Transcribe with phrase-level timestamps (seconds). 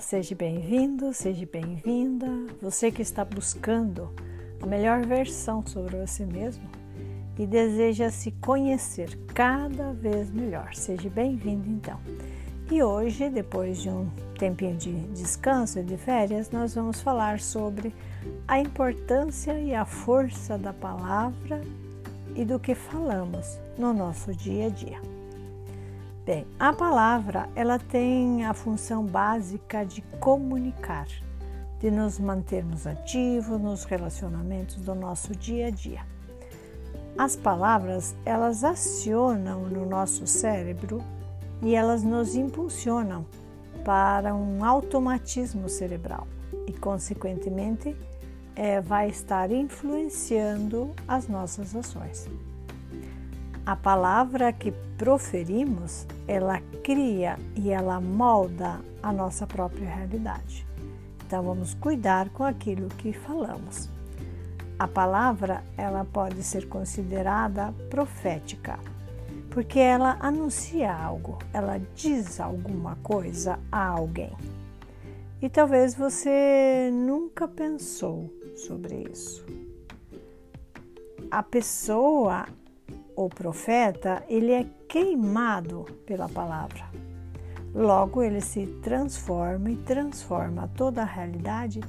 [0.00, 2.26] seja bem-vindo, seja bem-vinda.
[2.60, 4.10] Você que está buscando
[4.60, 6.64] a melhor versão sobre você mesmo
[7.38, 10.74] e deseja se conhecer cada vez melhor.
[10.74, 12.00] Seja bem-vindo então.
[12.70, 14.08] E hoje, depois de um
[14.38, 17.94] tempinho de descanso e de férias, nós vamos falar sobre
[18.48, 21.60] a importância e a força da palavra
[22.34, 25.09] e do que falamos no nosso dia a dia.
[26.24, 31.06] Bem, a palavra ela tem a função básica de comunicar,
[31.78, 36.04] de nos mantermos ativos nos relacionamentos do nosso dia a dia.
[37.16, 41.02] As palavras elas acionam no nosso cérebro
[41.62, 43.24] e elas nos impulsionam
[43.82, 46.26] para um automatismo cerebral
[46.66, 47.96] e, consequentemente,
[48.54, 52.28] é, vai estar influenciando as nossas ações.
[53.70, 60.66] A palavra que proferimos, ela cria e ela molda a nossa própria realidade.
[61.24, 63.88] Então vamos cuidar com aquilo que falamos.
[64.76, 68.76] A palavra, ela pode ser considerada profética,
[69.50, 74.36] porque ela anuncia algo, ela diz alguma coisa a alguém.
[75.40, 79.46] E talvez você nunca pensou sobre isso.
[81.30, 82.46] A pessoa
[83.24, 86.84] o profeta, ele é queimado pela palavra.
[87.74, 91.80] Logo, ele se transforma e transforma toda a realidade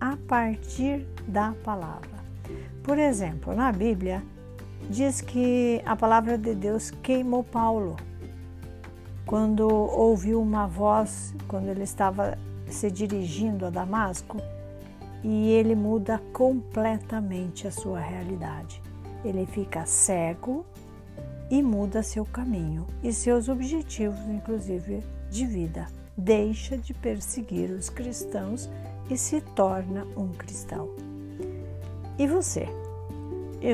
[0.00, 2.16] a partir da palavra.
[2.84, 4.22] Por exemplo, na Bíblia,
[4.88, 7.96] diz que a palavra de Deus queimou Paulo
[9.26, 14.36] quando ouviu uma voz, quando ele estava se dirigindo a Damasco,
[15.24, 18.85] e ele muda completamente a sua realidade
[19.24, 20.64] ele fica cego
[21.50, 25.86] e muda seu caminho e seus objetivos, inclusive de vida.
[26.16, 28.70] Deixa de perseguir os cristãos
[29.10, 30.88] e se torna um cristão.
[32.18, 32.66] E você?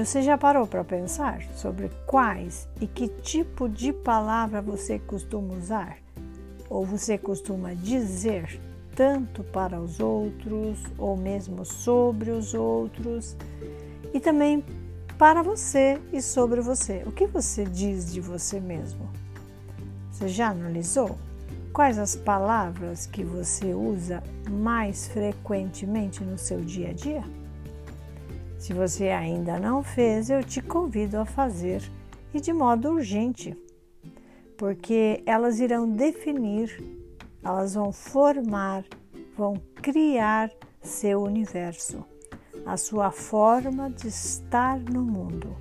[0.04, 5.98] Você já parou para pensar sobre quais e que tipo de palavra você costuma usar?
[6.70, 8.60] Ou você costuma dizer
[8.94, 13.36] tanto para os outros, ou mesmo sobre os outros,
[14.12, 14.64] e também
[15.18, 17.02] para você e sobre você.
[17.06, 19.10] O que você diz de você mesmo?
[20.10, 21.18] Você já analisou?
[21.72, 27.24] Quais as palavras que você usa mais frequentemente no seu dia a dia?
[28.58, 31.82] Se você ainda não fez, eu te convido a fazer
[32.34, 33.56] e de modo urgente,
[34.56, 36.80] porque elas irão definir,
[37.42, 38.84] elas vão formar,
[39.36, 40.50] vão criar
[40.80, 42.04] seu universo
[42.64, 45.56] a sua forma de estar no mundo,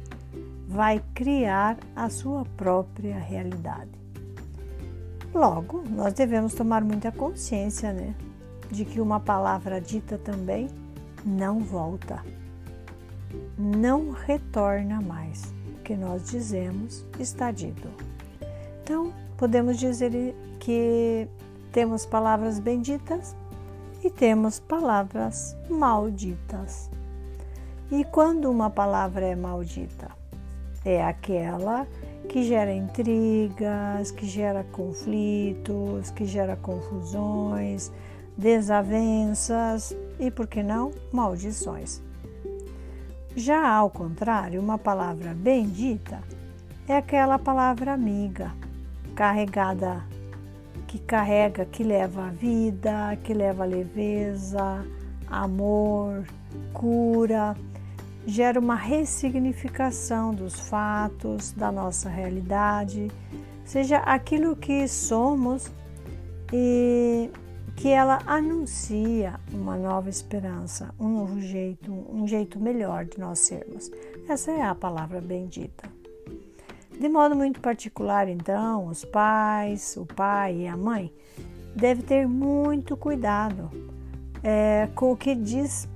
[0.68, 3.90] vai criar a sua própria realidade.
[5.34, 8.14] Logo, nós devemos tomar muita consciência, né,
[8.70, 10.68] de que uma palavra dita também
[11.26, 12.24] não volta,
[13.58, 15.54] não retorna mais.
[15.76, 17.90] O que nós dizemos está dito.
[18.84, 21.28] Então, podemos dizer que
[21.72, 23.36] temos palavras benditas
[24.04, 26.90] e temos palavras malditas.
[27.92, 30.10] E quando uma palavra é maldita?
[30.84, 31.86] É aquela
[32.28, 37.92] que gera intrigas, que gera conflitos, que gera confusões,
[38.38, 42.02] desavenças e, por que não, maldições.
[43.36, 46.22] Já ao contrário, uma palavra bendita
[46.88, 48.52] é aquela palavra amiga,
[49.16, 50.04] carregada
[50.92, 54.86] que carrega, que leva a vida, que leva leveza,
[55.26, 56.28] amor,
[56.74, 57.56] cura,
[58.28, 63.10] gera uma ressignificação dos fatos, da nossa realidade,
[63.64, 65.72] seja aquilo que somos
[66.52, 67.32] e
[67.78, 73.90] que ela anuncia uma nova esperança, um novo jeito, um jeito melhor de nós sermos.
[74.28, 76.01] Essa é a palavra bendita.
[77.02, 81.12] De modo muito particular, então, os pais, o pai e a mãe
[81.76, 83.72] devem ter muito cuidado
[84.44, 85.90] é, com o que diz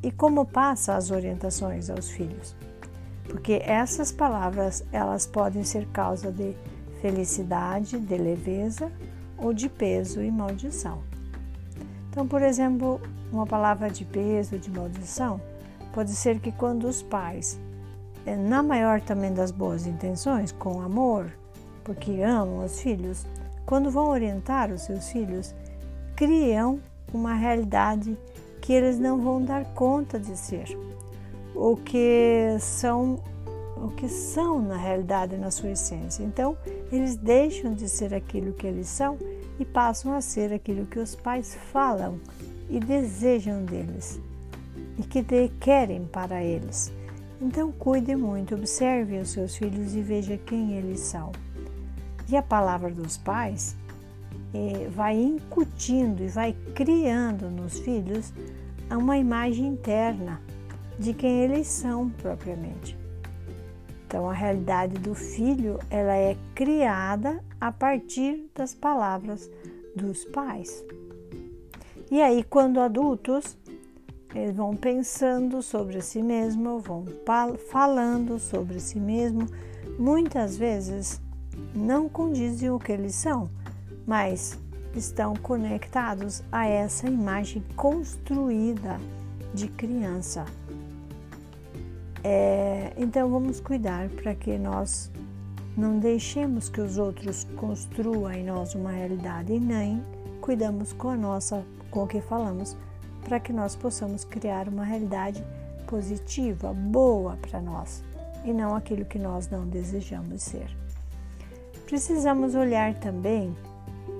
[0.00, 2.54] e como passa as orientações aos filhos,
[3.24, 6.54] porque essas palavras elas podem ser causa de
[7.00, 8.92] felicidade, de leveza
[9.38, 11.02] ou de peso e maldição.
[12.10, 13.00] Então, por exemplo,
[13.32, 15.40] uma palavra de peso, de maldição,
[15.92, 17.58] pode ser que quando os pais
[18.36, 21.30] na maior também das boas intenções, com amor,
[21.84, 23.26] porque amam os filhos,
[23.64, 25.54] quando vão orientar os seus filhos,
[26.16, 26.80] criam
[27.12, 28.16] uma realidade
[28.60, 30.76] que eles não vão dar conta de ser,
[31.54, 33.18] o que são
[33.76, 36.24] o que são na realidade na sua essência.
[36.24, 36.56] Então,
[36.90, 39.16] eles deixam de ser aquilo que eles são
[39.58, 42.18] e passam a ser aquilo que os pais falam
[42.68, 44.20] e desejam deles
[44.98, 45.22] e que
[45.60, 46.92] querem para eles.
[47.40, 51.30] Então, cuide muito, observe os seus filhos e veja quem eles são.
[52.28, 53.76] E a palavra dos pais
[54.52, 58.32] eh, vai incutindo e vai criando nos filhos
[58.90, 60.40] uma imagem interna
[60.98, 62.96] de quem eles são propriamente.
[64.06, 69.50] Então, a realidade do filho ela é criada a partir das palavras
[69.94, 70.84] dos pais.
[72.10, 73.56] E aí, quando adultos,
[74.34, 77.04] eles vão pensando sobre si mesmo, vão
[77.70, 79.46] falando sobre si mesmo,
[79.98, 81.20] muitas vezes
[81.74, 83.48] não condizem o que eles são,
[84.06, 84.58] mas
[84.94, 89.00] estão conectados a essa imagem construída
[89.54, 90.44] de criança.
[92.22, 95.10] É, então vamos cuidar para que nós
[95.76, 100.02] não deixemos que os outros construam em nós uma realidade nem
[100.40, 102.76] cuidamos com a nossa, com o que falamos,
[103.28, 105.44] para que nós possamos criar uma realidade
[105.86, 108.02] positiva, boa para nós
[108.42, 110.74] e não aquilo que nós não desejamos ser.
[111.84, 113.54] Precisamos olhar também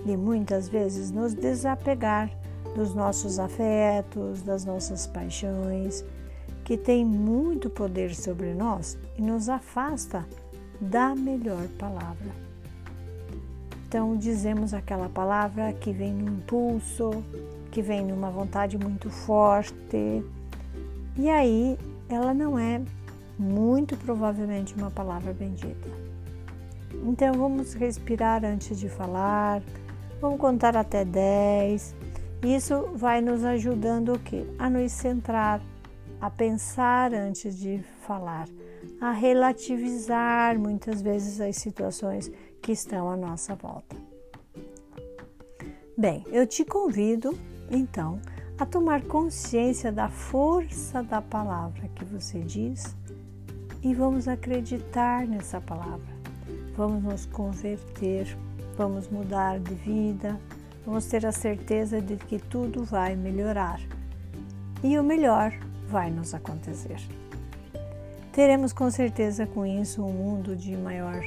[0.05, 2.31] e muitas vezes nos desapegar
[2.75, 6.05] dos nossos afetos, das nossas paixões,
[6.63, 10.27] que tem muito poder sobre nós e nos afasta
[10.79, 12.31] da melhor palavra.
[13.87, 17.25] Então, dizemos aquela palavra que vem no impulso,
[17.71, 20.25] que vem numa vontade muito forte,
[21.17, 21.79] e aí
[22.09, 22.81] ela não é
[23.39, 25.89] muito provavelmente uma palavra bendita.
[27.05, 29.63] Então, vamos respirar antes de falar,
[30.21, 31.95] vamos contar até 10.
[32.43, 34.45] Isso vai nos ajudando o quê?
[34.59, 35.61] A nos centrar
[36.21, 38.49] a pensar antes de falar,
[39.01, 42.31] a relativizar muitas vezes as situações
[42.61, 43.97] que estão à nossa volta.
[45.97, 47.37] Bem, eu te convido
[47.71, 48.21] então
[48.59, 52.97] a tomar consciência da força da palavra que você diz
[53.83, 56.19] e vamos acreditar nessa palavra.
[56.77, 58.37] Vamos nos converter,
[58.77, 60.39] vamos mudar de vida,
[60.85, 63.81] vamos ter a certeza de que tudo vai melhorar.
[64.83, 65.53] E o melhor
[65.89, 67.01] vai nos acontecer.
[68.33, 71.23] Teremos com certeza com isso um mundo de maior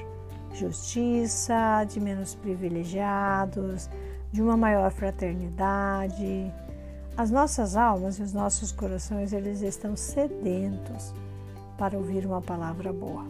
[0.53, 3.89] justiça, de menos privilegiados,
[4.31, 6.51] de uma maior fraternidade.
[7.17, 11.13] As nossas almas e os nossos corações, eles estão sedentos
[11.77, 13.25] para ouvir uma palavra boa.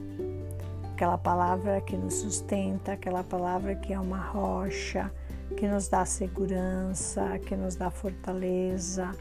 [0.93, 5.11] Aquela palavra que nos sustenta, aquela palavra que é uma rocha,
[5.57, 9.11] que nos dá segurança, que nos dá fortaleza,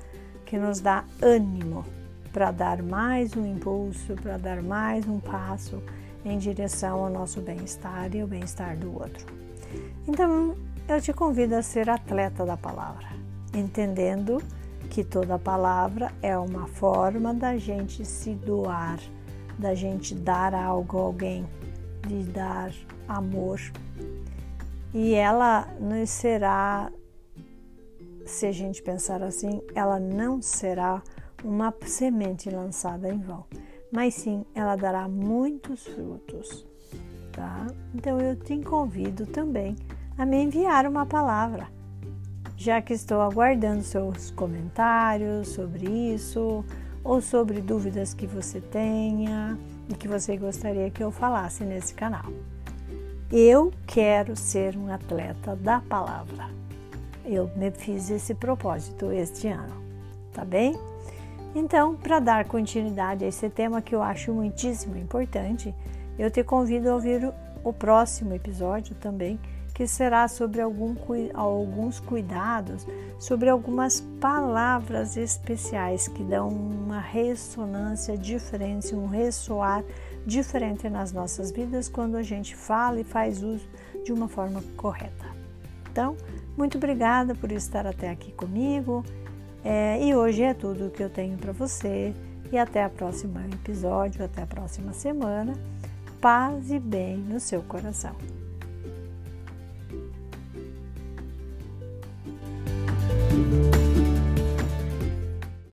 [0.45, 1.85] que nos dá ânimo
[2.33, 5.83] para dar mais um impulso, para dar mais um passo
[6.25, 9.27] em direção ao nosso bem-estar e o bem-estar do outro.
[10.07, 10.55] Então,
[10.89, 13.09] eu te convido a ser atleta da palavra,
[13.55, 14.43] entendendo
[14.91, 18.99] que toda palavra é uma forma da gente se doar,
[19.59, 21.47] da gente dar algo a alguém,
[22.07, 22.73] de dar
[23.07, 23.61] amor.
[24.93, 26.91] E ela nos será,
[28.27, 31.01] se a gente pensar assim, ela não será
[31.45, 33.45] uma semente lançada em vão,
[33.93, 36.67] mas sim ela dará muitos frutos.
[37.33, 37.69] Tá?
[37.95, 39.77] Então eu te convido também
[40.21, 41.67] a me enviar uma palavra,
[42.55, 46.63] já que estou aguardando seus comentários sobre isso
[47.03, 49.59] ou sobre dúvidas que você tenha
[49.89, 52.27] e que você gostaria que eu falasse nesse canal.
[53.33, 56.51] Eu quero ser um atleta da palavra.
[57.25, 59.83] Eu me fiz esse propósito este ano,
[60.35, 60.79] tá bem?
[61.55, 65.75] Então, para dar continuidade a esse tema que eu acho muitíssimo importante,
[66.19, 67.33] eu te convido a ouvir
[67.65, 69.41] o próximo episódio também,
[69.81, 70.95] que será sobre algum,
[71.33, 72.87] alguns cuidados,
[73.19, 79.83] sobre algumas palavras especiais que dão uma ressonância diferente, um ressoar
[80.27, 83.67] diferente nas nossas vidas quando a gente fala e faz uso
[84.05, 85.25] de uma forma correta.
[85.91, 86.15] Então,
[86.59, 89.03] muito obrigada por estar até aqui comigo.
[89.65, 92.13] É, e hoje é tudo o que eu tenho para você.
[92.53, 95.55] E até o próximo episódio, até a próxima semana.
[96.21, 98.15] Paz e bem no seu coração.